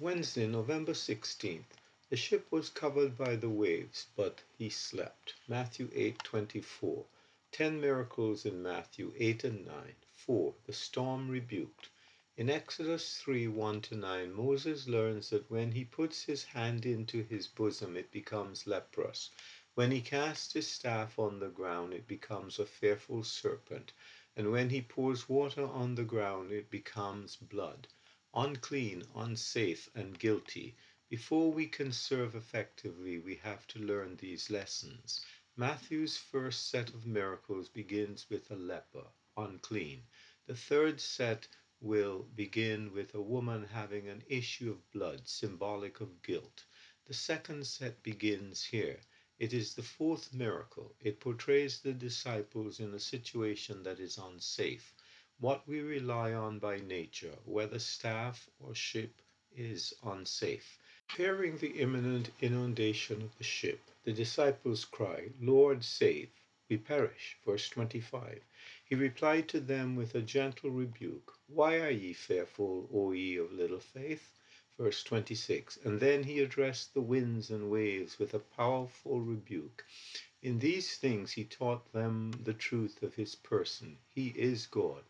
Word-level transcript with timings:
Wednesday, 0.00 0.46
November 0.46 0.92
16th. 0.92 1.64
The 2.08 2.16
ship 2.16 2.46
was 2.52 2.70
covered 2.70 3.18
by 3.18 3.34
the 3.34 3.48
waves, 3.48 4.06
but 4.14 4.40
he 4.56 4.70
slept. 4.70 5.34
Matthew 5.48 5.90
8:24. 5.92 7.04
Ten 7.50 7.80
miracles 7.80 8.46
in 8.46 8.62
Matthew 8.62 9.12
8 9.16 9.42
and 9.42 9.66
9. 9.66 9.96
4. 10.12 10.54
The 10.66 10.72
storm 10.72 11.28
rebuked. 11.28 11.88
In 12.36 12.48
Exodus 12.48 13.16
3 13.16 13.48
1 13.48 13.80
to 13.82 13.96
9, 13.96 14.32
Moses 14.32 14.86
learns 14.86 15.30
that 15.30 15.50
when 15.50 15.72
he 15.72 15.84
puts 15.84 16.22
his 16.22 16.44
hand 16.44 16.86
into 16.86 17.24
his 17.24 17.48
bosom, 17.48 17.96
it 17.96 18.12
becomes 18.12 18.68
leprous. 18.68 19.30
When 19.74 19.90
he 19.90 20.00
casts 20.00 20.52
his 20.52 20.68
staff 20.68 21.18
on 21.18 21.40
the 21.40 21.48
ground, 21.48 21.92
it 21.92 22.06
becomes 22.06 22.60
a 22.60 22.66
fearful 22.66 23.24
serpent. 23.24 23.92
And 24.36 24.52
when 24.52 24.70
he 24.70 24.80
pours 24.80 25.28
water 25.28 25.66
on 25.66 25.96
the 25.96 26.04
ground, 26.04 26.52
it 26.52 26.70
becomes 26.70 27.34
blood 27.34 27.88
unclean, 28.34 29.02
unsafe, 29.14 29.88
and 29.94 30.18
guilty. 30.18 30.76
Before 31.08 31.52
we 31.52 31.66
can 31.66 31.92
serve 31.92 32.34
effectively, 32.34 33.18
we 33.18 33.36
have 33.36 33.66
to 33.68 33.78
learn 33.78 34.16
these 34.16 34.50
lessons. 34.50 35.24
Matthew's 35.56 36.16
first 36.16 36.70
set 36.70 36.90
of 36.90 37.06
miracles 37.06 37.68
begins 37.68 38.28
with 38.30 38.50
a 38.50 38.56
leper, 38.56 39.06
unclean. 39.36 40.02
The 40.46 40.54
third 40.54 41.00
set 41.00 41.48
will 41.80 42.24
begin 42.34 42.92
with 42.92 43.14
a 43.14 43.20
woman 43.20 43.64
having 43.64 44.08
an 44.08 44.22
issue 44.28 44.70
of 44.70 44.90
blood, 44.92 45.26
symbolic 45.26 46.00
of 46.00 46.22
guilt. 46.22 46.64
The 47.06 47.14
second 47.14 47.66
set 47.66 48.02
begins 48.02 48.64
here. 48.64 49.00
It 49.38 49.52
is 49.52 49.74
the 49.74 49.82
fourth 49.82 50.34
miracle. 50.34 50.94
It 51.00 51.20
portrays 51.20 51.80
the 51.80 51.92
disciples 51.92 52.80
in 52.80 52.92
a 52.94 53.00
situation 53.00 53.84
that 53.84 54.00
is 54.00 54.18
unsafe. 54.18 54.92
What 55.40 55.68
we 55.68 55.80
rely 55.82 56.32
on 56.32 56.58
by 56.58 56.78
nature, 56.80 57.38
whether 57.44 57.78
staff 57.78 58.50
or 58.58 58.74
ship, 58.74 59.22
is 59.54 59.94
unsafe. 60.02 60.78
Fearing 61.10 61.58
the 61.58 61.78
imminent 61.78 62.30
inundation 62.40 63.22
of 63.22 63.38
the 63.38 63.44
ship, 63.44 63.80
the 64.02 64.12
disciples 64.12 64.84
cry, 64.84 65.30
Lord, 65.40 65.84
save! 65.84 66.30
We 66.68 66.78
perish. 66.78 67.36
Verse 67.46 67.68
25. 67.68 68.42
He 68.84 68.96
replied 68.96 69.48
to 69.50 69.60
them 69.60 69.94
with 69.94 70.16
a 70.16 70.22
gentle 70.22 70.70
rebuke, 70.70 71.32
Why 71.46 71.78
are 71.78 71.90
ye 71.90 72.14
fearful, 72.14 72.90
O 72.92 73.12
ye 73.12 73.36
of 73.36 73.52
little 73.52 73.78
faith? 73.78 74.32
Verse 74.76 75.04
26. 75.04 75.78
And 75.84 76.00
then 76.00 76.24
he 76.24 76.40
addressed 76.40 76.94
the 76.94 77.00
winds 77.00 77.50
and 77.50 77.70
waves 77.70 78.18
with 78.18 78.34
a 78.34 78.40
powerful 78.40 79.20
rebuke. 79.20 79.84
In 80.40 80.60
these 80.60 80.96
things 80.96 81.32
he 81.32 81.44
taught 81.44 81.92
them 81.92 82.30
the 82.44 82.54
truth 82.54 83.02
of 83.02 83.16
his 83.16 83.34
person. 83.34 83.98
He 84.14 84.28
is 84.28 84.68
God. 84.68 85.02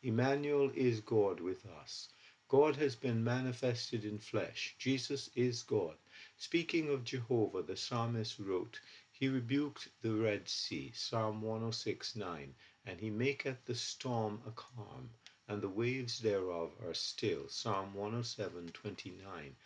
Emmanuel 0.00 0.70
is 0.76 1.00
God 1.00 1.40
with 1.40 1.66
us. 1.66 2.08
God 2.48 2.76
has 2.76 2.94
been 2.94 3.24
manifested 3.24 4.04
in 4.04 4.20
flesh. 4.20 4.76
Jesus 4.78 5.28
is 5.34 5.64
God. 5.64 5.96
Speaking 6.36 6.88
of 6.88 7.02
Jehovah, 7.02 7.62
the 7.62 7.76
psalmist 7.76 8.38
wrote, 8.38 8.78
He 9.10 9.28
rebuked 9.28 9.88
the 10.02 10.14
Red 10.14 10.48
Sea, 10.48 10.92
Psalm 10.94 11.42
106 11.42 12.14
9, 12.14 12.54
and 12.84 13.00
he 13.00 13.10
maketh 13.10 13.64
the 13.64 13.74
storm 13.74 14.40
a 14.46 14.52
calm, 14.52 15.10
and 15.48 15.60
the 15.60 15.68
waves 15.68 16.20
thereof 16.20 16.72
are 16.80 16.94
still, 16.94 17.48
Psalm 17.48 17.92
107 17.92 18.68
29. 18.68 19.56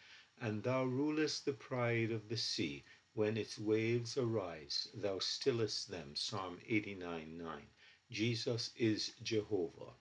And 0.40 0.62
thou 0.62 0.84
rulest 0.86 1.44
the 1.44 1.52
pride 1.52 2.10
of 2.10 2.30
the 2.30 2.38
sea. 2.38 2.84
When 3.14 3.36
its 3.36 3.58
waves 3.58 4.16
arise, 4.16 4.88
thou 4.94 5.18
stillest 5.18 5.90
them, 5.90 6.14
Psalm 6.14 6.58
89 6.66 7.36
9. 7.36 7.66
Jesus 8.10 8.70
is 8.76 9.12
Jehovah. 9.22 9.92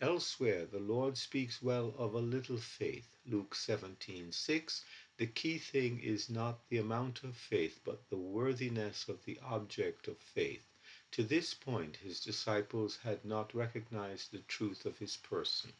Elsewhere, 0.00 0.64
the 0.66 0.80
Lord 0.80 1.18
speaks 1.18 1.60
well 1.62 1.94
of 1.98 2.14
a 2.14 2.20
little 2.20 2.56
faith. 2.56 3.16
Luke 3.26 3.54
17 3.54 4.32
6. 4.32 4.84
The 5.18 5.26
key 5.26 5.58
thing 5.58 6.00
is 6.00 6.30
not 6.30 6.66
the 6.68 6.78
amount 6.78 7.22
of 7.22 7.36
faith, 7.36 7.80
but 7.84 8.08
the 8.08 8.16
worthiness 8.16 9.08
of 9.08 9.24
the 9.24 9.38
object 9.40 10.08
of 10.08 10.18
faith. 10.18 10.66
To 11.12 11.22
this 11.22 11.54
point, 11.54 11.96
his 11.96 12.18
disciples 12.18 12.96
had 12.96 13.24
not 13.24 13.54
recognized 13.54 14.32
the 14.32 14.40
truth 14.40 14.86
of 14.86 14.98
his 14.98 15.16
person. 15.18 15.72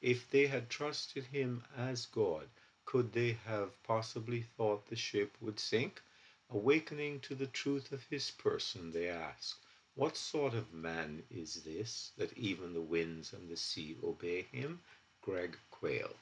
If 0.00 0.30
they 0.30 0.46
had 0.46 0.70
trusted 0.70 1.26
him 1.26 1.64
as 1.76 2.06
God, 2.06 2.48
could 2.86 3.12
they 3.12 3.32
have 3.44 3.80
possibly 3.82 4.42
thought 4.42 4.86
the 4.86 4.96
ship 4.96 5.36
would 5.40 5.60
sink? 5.60 6.02
Awakening 6.50 7.20
to 7.20 7.34
the 7.34 7.46
truth 7.46 7.92
of 7.92 8.04
his 8.04 8.30
person, 8.30 8.92
they 8.92 9.08
ask, 9.08 9.58
What 9.94 10.16
sort 10.16 10.54
of 10.54 10.72
man 10.72 11.22
is 11.30 11.62
this, 11.64 12.12
that 12.18 12.36
even 12.36 12.74
the 12.74 12.82
winds 12.82 13.32
and 13.32 13.48
the 13.48 13.56
sea 13.56 13.96
obey 14.02 14.42
him? 14.42 14.80
Greg 15.22 15.56
Quayle. 15.70 16.16